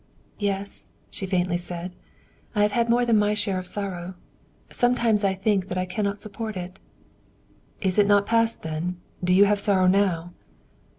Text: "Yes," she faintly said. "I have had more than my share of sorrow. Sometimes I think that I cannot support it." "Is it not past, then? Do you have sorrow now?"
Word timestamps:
"Yes," 0.39 0.87
she 1.11 1.27
faintly 1.27 1.57
said. 1.57 1.91
"I 2.55 2.63
have 2.63 2.71
had 2.71 2.89
more 2.89 3.05
than 3.05 3.19
my 3.19 3.35
share 3.35 3.59
of 3.59 3.67
sorrow. 3.67 4.15
Sometimes 4.71 5.23
I 5.23 5.35
think 5.35 5.67
that 5.67 5.77
I 5.77 5.85
cannot 5.85 6.23
support 6.23 6.57
it." 6.57 6.79
"Is 7.81 7.99
it 7.99 8.07
not 8.07 8.25
past, 8.25 8.63
then? 8.63 8.99
Do 9.23 9.31
you 9.31 9.45
have 9.45 9.59
sorrow 9.59 9.85
now?" 9.85 10.33